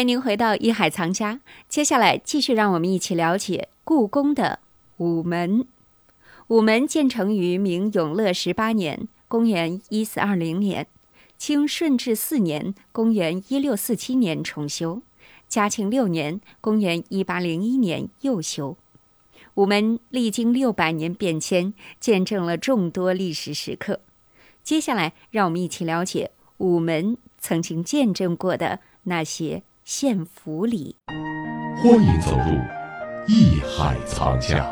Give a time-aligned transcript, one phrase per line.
[0.00, 4.60] 欢迎您回到一海藏家，接下来继续让我们一起了解故宫的
[4.96, 5.66] 午门。
[6.48, 10.86] 午门建成于明永乐十八年（公元一四二零年），
[11.36, 15.02] 清顺治四年（公元一六四七年）重修，
[15.46, 18.78] 嘉庆六年（公元一八零一年）又修。
[19.56, 24.00] 午门历经六百年变迁，见证了众多历史时刻。
[24.62, 29.62] 接下来，让我们一起了解午门曾经见证过的那些。
[29.92, 30.94] 献福礼，
[31.82, 32.56] 欢迎走入
[33.26, 34.64] 艺海藏家。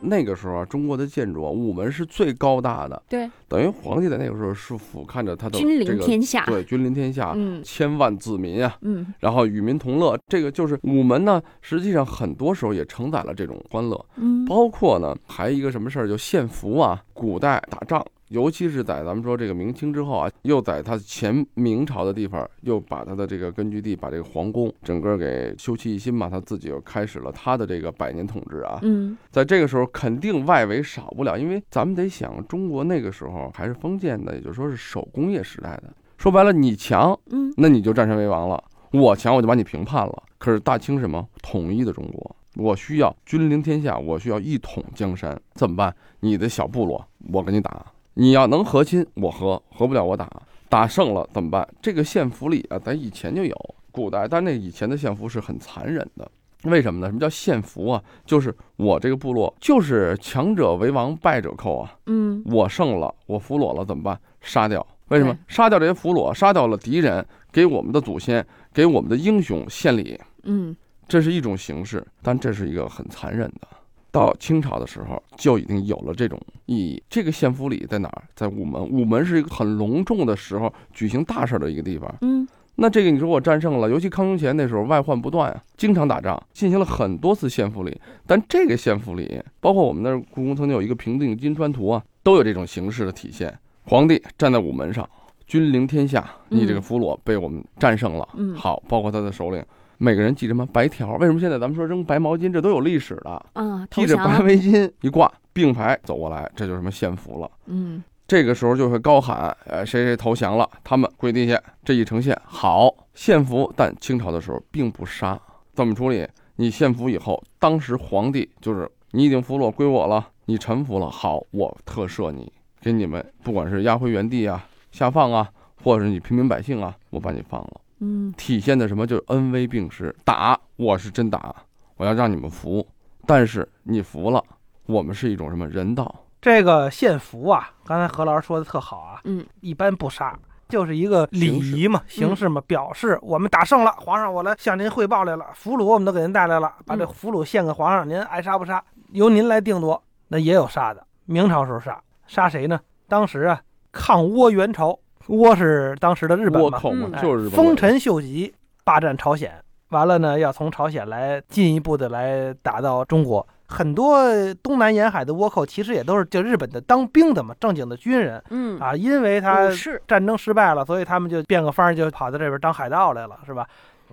[0.00, 3.00] 那个时候啊，中国的建筑啊，午门是最高大的。
[3.08, 10.18] 对，等于皇帝在那个时候是俯瞰着他的君临天下，对，君临天下，嗯，千万子民啊，嗯，然后与民同乐。
[10.26, 18.02] 这个就是午门呢，实际上很多时候也承载了这种欢乐，嗯，包括呢，还一个什么事儿，就献福啊，古代打仗。
[18.28, 28.78] 尤其是在咱们说这个明清之后啊，又在他前明朝的地方，又把他的这个根据地，把这个皇宫整个给修葺一新嘛，他自己又开始了他的这个百年统治啊。
[28.82, 35.92] 嗯，在这个时候，肯定外围少不了，因为咱们得想，中国那个时候还是封建的，也就是说是手工业时代的。
[36.16, 38.56] 说白了，你强，嗯，那你就占山为王了；
[38.92, 40.22] 我强，我就把你平叛了。
[40.38, 45.94] 可是大清什么统一的中国，我需要君临天下，我需要一统江山，怎么办？
[46.20, 47.86] 你的小部落，我跟你打。
[48.14, 50.28] 你要能和亲，我和；和不了，我打。
[50.68, 51.66] 打胜了怎么办？
[51.80, 56.30] 这个献俘礼啊，咱以前就有，古代，但那以前的献俘是很残忍的。
[56.64, 57.06] 为什么呢？
[57.06, 58.02] 什么叫献俘啊？
[58.26, 61.96] 就是我这个部落就是强者为王，败者寇啊。
[62.06, 64.20] 嗯，我胜了，我俘虏了怎么办？
[64.40, 64.86] 杀掉。
[65.08, 65.36] 为什么？
[65.48, 70.20] 杀掉这些俘虏，杀掉了敌人，给我们的祖先，给我们的英雄献礼。
[70.42, 70.76] 嗯，
[71.10, 73.66] 这是一种形式，但这是一个很残忍的。
[74.12, 77.02] 到清朝的时候就已经有了这种意义。
[77.10, 78.22] 这个献俘礼在哪儿？
[78.36, 78.80] 在午门。
[78.80, 82.12] 午门是一个很隆重的时候举行大事的一个地方。
[82.20, 88.00] 嗯，那这个你说我战胜了，尤其康雍乾那时候外患不断啊，经常打仗，进行了很多次献俘礼。
[88.24, 93.52] 但这个献俘礼，包括我们那儿故宫曾经有一个平定金川图啊，都有这种形式的体现。
[93.84, 95.08] 皇帝站在午门上，
[95.46, 98.28] 君临天下，你这个俘虏被我们战胜了。
[98.36, 99.64] 嗯，好，包括他的首领。
[100.02, 101.16] 每个人系什么白条？
[101.16, 102.50] 为什么现在咱们说扔白毛巾？
[102.50, 103.86] 这都有历史的啊！
[103.90, 107.50] 系着白围巾一挂，并排走过来，这就是什么献俘了。
[107.66, 115.38] 嗯，这个时候就会高喊：“呃，谁谁投降了，他们跪地下。”这一呈现好献俘，但清朝的时候并不杀，
[115.74, 116.26] 怎么处理？
[116.56, 122.50] 你献俘以后，当时皇帝就是你已经俘虏归我了，你臣服了，好，我特赦你，
[122.80, 125.50] 给你们不管是押回原地啊、下放啊，
[125.84, 127.80] 或者是你平民百姓啊，我把你放了。
[128.00, 129.06] 嗯，体现的什么？
[129.06, 130.14] 就是恩威并施。
[130.24, 131.54] 打我是真打，
[131.96, 132.86] 我要让你们服。
[133.26, 134.42] 但是你服了，
[134.86, 136.12] 我们是一种什么人道？
[136.40, 139.20] 这个献俘啊，刚才何老师说的特好啊。
[139.24, 140.34] 嗯，一般不杀，
[140.70, 143.92] 就是一个礼仪嘛，形式嘛，表示我们打胜了。
[143.98, 148.82] 皇上，我来向您汇报来了，俘虏我们都给您带来了，把这俘虏献给皇上，您爱杀不杀，
[149.12, 150.02] 由您来定夺。
[150.28, 152.80] 那也有杀的，明朝时候杀，杀谁呢？
[153.06, 153.60] 当时啊，
[153.92, 154.98] 抗倭援朝。
[155.28, 158.52] 倭是当时的日本嘛，就是丰臣秀吉
[158.84, 159.52] 霸占朝鲜，
[159.90, 163.46] 完了呢，要从朝鲜来进一步的来打到中国。
[163.66, 164.24] 很多
[164.62, 168.42] 东南沿海的倭寇其实也都是就日本的当兵的嘛，正经的军人。
[168.50, 169.68] 嗯啊，因为他
[170.08, 173.64] 战争失败了，所以他们就变个法就跑到这边当海盗来了，是吧？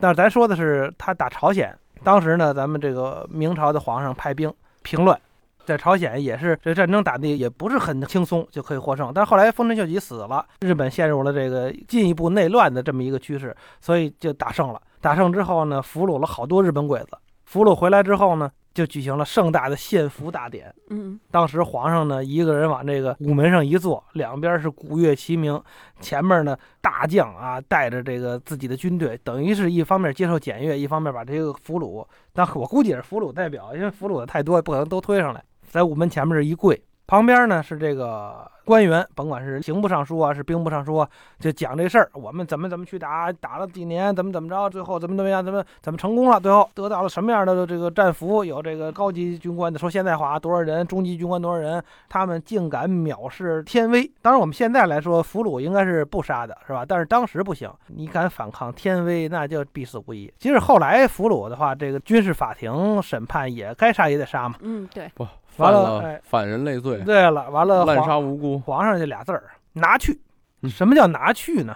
[0.00, 1.72] 但是咱说的是他打朝鲜，
[2.02, 5.16] 当时呢，咱们这个明朝的皇上派兵平乱。
[5.64, 14.80] 在朝鲜也是这战争打的也不是很轻松就可以获胜，但是后来丰臣秀吉死了，日本陷入了这个进一步内乱的这么一个趋势，所以就打胜了。
[15.00, 20.74] 打胜之后呢，俘虏了好多日本鬼子，俘虏回来之后呢，就举行了盛大的献俘大典。
[20.88, 25.60] 嗯，当时皇上呢一个人往这个午门上一坐，两边是鼓乐齐鸣，
[26.00, 35.44] 前面呢大将啊带着这个自己的军队，等于是一方面接受检阅，一方面把这个俘虏，但我估计也是俘虏代表，因为俘虏的太多，不可能都推上来。
[35.74, 41.08] 在午门前面这一跪，旁边呢是这个官员，甭管是刑部尚书啊，是兵部尚书啊，
[41.38, 48.44] 就讲这事儿，我们怎么怎么去打，打了几年，怎么怎么着，最后怎么怎么样，怎么怎么成功了，最后得到了什么样的这个战俘？
[48.44, 54.10] 有这个高级军官的说现代化多少人，中级军官多少人，他们竟敢藐视天威。
[54.22, 56.84] 当然我们现在来说，俘虏应该是不杀的，是吧？
[56.86, 60.32] 但是当时不行，你敢反抗天威，那就必死无疑。
[60.38, 64.56] 即使后来俘虏的话，这个军事法庭审判也该杀也得杀嘛。
[64.60, 65.10] 嗯，对。
[65.14, 65.26] 不。
[65.56, 66.98] 完了，反人类罪。
[67.02, 68.53] 对了，完了，滥杀无辜。
[68.60, 70.20] 皇上这俩字儿拿去，
[70.68, 71.74] 什么叫拿去呢？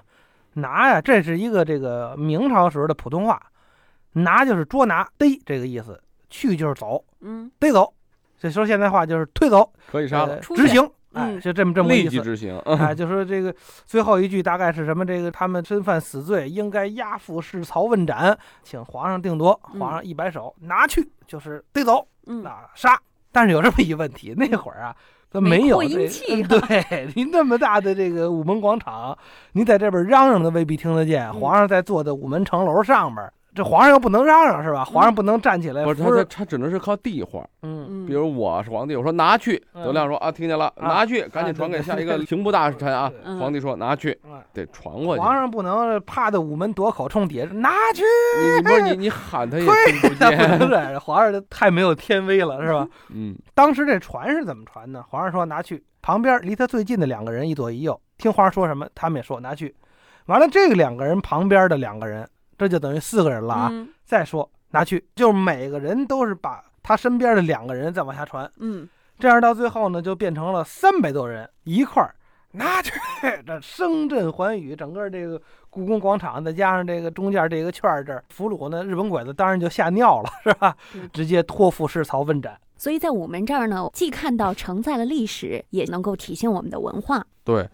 [0.54, 3.40] 拿呀，这是一个这个明朝时候的普通话，
[4.12, 7.92] 拿就是捉拿、逮这个意思，去就是走，嗯，逮走。
[8.38, 10.82] 这说现在话就是推走，可以杀了，执行。
[11.14, 12.04] 哎，嗯就这么这么个意思。
[12.04, 12.58] 立即执行。
[12.60, 13.54] 哎，就说这个
[13.86, 15.06] 最后一句大概是什么？
[15.06, 19.58] 这个他们身犯死罪，应该押赴市曹问斩，请皇上定夺。
[19.72, 23.00] 嗯皇上一摆手，拿去，就是逮走，嗯那杀。
[23.32, 24.94] 但是有这么一问题，那会儿啊，
[25.30, 26.08] 他没有这
[26.48, 29.16] 对你那么大的这个午门广场，
[29.52, 31.26] 你在这边嚷嚷的未必听得见。
[31.28, 34.84] 嗯皇上在坐在午门城楼上面，这皇上又不能嚷嚷是吧？
[34.84, 37.44] 皇上不能站起来不是他，他他只能是靠地话，
[38.06, 43.10] 比如我是皇帝，我说拿去，嗯德亮说啊，听见了，啊拿去，赶紧传给下一个刑部大臣啊
[43.40, 45.20] 皇帝说拿去，嗯得传过去。
[45.20, 48.04] 皇上不能趴在午门夺口冲底下拿去。
[48.62, 50.68] 不是你 你喊他也听不那不能见。
[50.68, 52.86] 这样，皇上这太没有天威了，是吧？
[53.12, 55.04] 嗯，当时这传是怎么传呢？
[55.08, 59.74] 皇上说拿去，旁边离他最近的两个人一左一右，听皇上说什么，他们也说拿去。
[60.26, 62.28] 完了，这个两个人旁边的两个人，
[62.58, 63.68] 这就等于四个人了啊。
[63.70, 68.88] 嗯再说拿去，就是每个人都是把他身边的两个人再往下传，嗯
[69.18, 72.14] 这样到最后呢，就变成了三百多人一块儿
[72.52, 72.92] 拿去，
[73.46, 81.08] 这声震寰宇，整个这个故宫广场，再加上这个中间这个圈儿这儿，俘虏呢，日本鬼子当然就吓尿了，是吧嗯？
[81.12, 82.58] 直接托付市曹问斩。
[82.78, 87.26] 所以在我们这儿呢，既看到承载了历史，也能够体现我们的文化。
[87.44, 87.68] 对，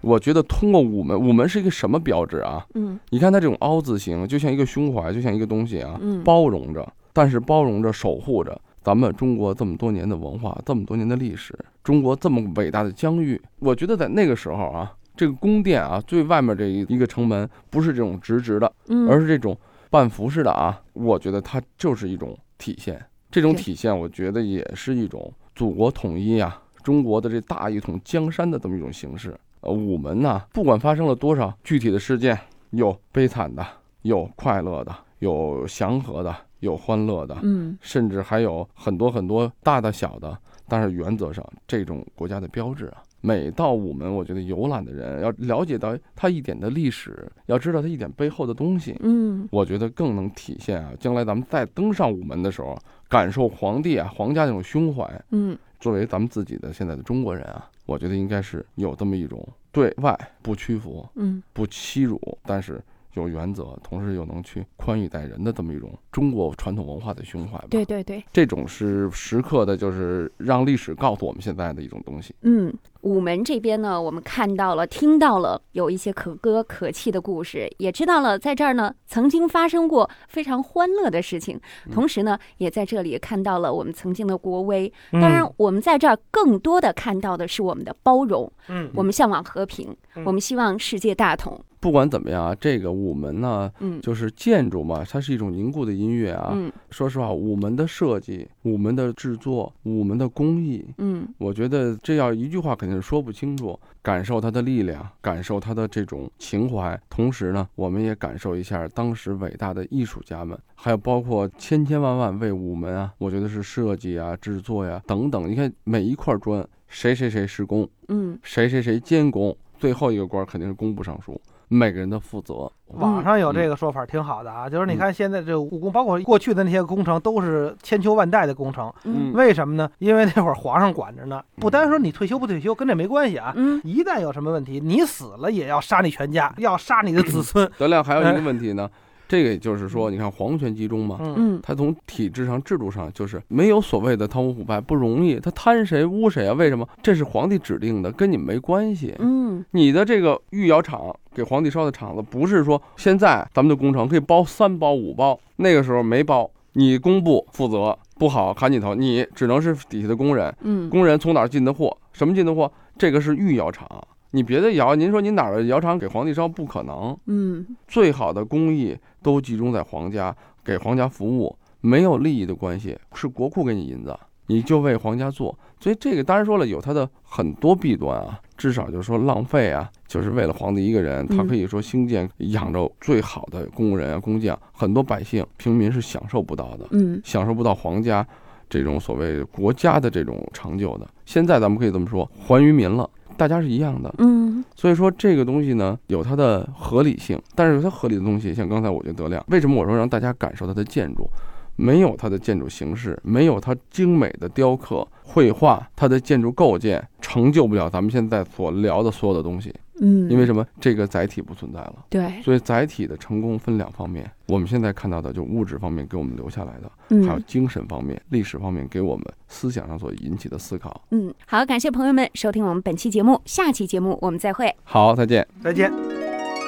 [0.00, 2.64] 我觉得通过午门，午门是一个什么标志啊？
[2.74, 11.52] 嗯你看它这种凹字形，就像一个胸怀，就像一个东西啊，嗯包容着，但是包容着、守护着咱们中国这么多年的文化，这么多年的历史，
[11.82, 13.40] 中国这么伟大的疆域。
[13.58, 19.56] 我觉得在那个时候啊，这个宫殿啊，最外面这一一个城门不是这种直直的，嗯，而是这种
[19.90, 20.80] 半幅式的啊。
[20.92, 29.36] 我觉得它就是一种体现，这种体现，我觉得也是一种祖国统一啊，中国的这大一统江山的这么一种形式。
[29.68, 32.38] 呃，午门呐、不管发生了多少具体的事件，
[32.70, 33.64] 有悲惨的，
[34.02, 40.36] 有快乐的，有祥和的，有欢乐的，嗯甚至还有很多很多大的小的。
[40.70, 52.76] 但是原则上，这种国家的标志啊，每到午门，我觉得游览的人要了解到它一点的历史，要知道它一点背后的东西，嗯我觉得更能体现啊，将来咱们再登上午门的时候，
[53.08, 55.22] 感受皇帝啊、皇家那种胸怀。
[55.30, 59.42] 嗯作为咱们自己的现在的中国人啊，我觉得应该是有这么一种
[59.72, 61.42] 对外不屈服、嗯。
[61.54, 62.78] 不欺辱，但是
[63.18, 67.66] 有原则，同时又能去宽以待人的这么一种中国传统文化的胸怀吧。
[67.70, 72.34] 对对对，这种是时刻的，就是让历史告诉我们现在的一种东西。
[72.42, 72.72] 嗯，
[73.02, 84.92] 午门这边呢，我们看到了、听到了有一些可歌可泣的故事，也知道了在这儿呢曾经发生过非常欢乐的事情，嗯同时呢，也在这里看到了我们曾经的国威。
[85.12, 91.60] 嗯当然，我们在这儿更多的看到的是我们的包容，嗯，我们向往和平，嗯我们希望世界大同。
[91.80, 96.50] 不管怎么样啊，这个午门呢，嗯就是建筑嘛，它是一种凝固的音乐啊。
[96.54, 103.78] 嗯说实话，午门的设计、午门的制作、午门的工艺，嗯我觉得这要一句话肯定是说不清楚。
[104.00, 115.50] 感受它的力量，感受它的这种情怀，同时呢，我们也感受一下当时伟大的艺术家们，还有包括千千万万为午门啊，我觉得是设计啊、制作呀、等等。
[115.50, 122.70] 你看每一块砖，谁谁谁施工，嗯谁谁谁监工，最后一个官肯定是工部尚书，每个人的负责。
[122.94, 128.92] 网上有这个说法挺好的啊，就是你看现在这故宫，包括过去的那些工程，都是千秋万代的工程。
[129.04, 129.90] 嗯为什么呢？
[129.98, 133.52] 因为那会儿皇上管着呢，不单说你退休不退休，跟这没关系啊。
[133.56, 137.70] 嗯一旦有什么问题，你死了也要杀你全家，要杀你的子孙。
[137.76, 138.88] 德亮还有一个问题呢，
[139.28, 145.38] 这个也就是说，你看皇权集中嘛，嗯嗯他从体制上、制度上就是没有所谓的贪污腐败，不容易。
[145.38, 146.54] 他贪谁污谁啊？
[146.54, 146.88] 为什么？
[147.02, 149.14] 这是皇帝指定的，跟你没关系。
[149.18, 163.86] 嗯你的这个御窑厂给皇帝烧的厂子，不是说现在咱们的工程可以包三包五包，那个时候没包，你工部负责不好砍你头，你只能是底下的工人，嗯工人从哪儿进的货，什么进的货，这个是御窑厂。
[164.30, 174.14] 你别的窑，您说您哪儿的窑厂给皇帝烧不可能，嗯最好的工艺都集中在皇家，给皇家服务，没有利益的关系，是国库给你银子，
[174.48, 175.58] 你就为皇家做。
[175.80, 188.26] 所以这个当然说了，有它的很多弊端啊，至少就是说浪费啊，就是为了皇帝一个人，他嗯可以说兴建养着最好的工人啊、工匠，很多百姓平民是享受不到的，嗯享受不到皇家
[188.68, 191.08] 这种所谓国家的这种成就的。
[191.24, 193.08] 现在咱们可以这么说，还于民了。
[193.38, 194.62] 大家是一样的，嗯。
[194.74, 201.30] 所以说这个东西呢有它的合理性，但是有它合理的东西，像刚才我觉得德亮，为什么我说让大家感受它的建筑，
[201.76, 209.72] 没有它的建筑形式，没有它精美的雕刻、绘画，它的建筑构建成就不了咱们现在所聊的所有的东西。
[210.00, 210.66] 嗯，因为什么？
[210.80, 212.04] 这个载体不存在了。
[212.08, 216.90] 对，所以载体的成功分两方面，我们现在看到的就物质方面给我们留下来的，
[217.26, 221.02] 还有嗯精神方面、历史方面给我们思想上所引起的思考。
[221.10, 224.74] 嗯，好，感谢朋友们收听我们本期节目，下期节目我们再会。
[224.84, 225.46] 好，再见。
[225.62, 225.92] 再见。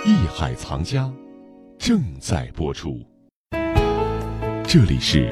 [0.06, 1.10] 艺海藏家
[1.78, 3.00] 正在播出。
[4.64, 5.28] 这里是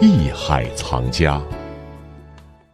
[0.00, 1.42] 艺海藏家。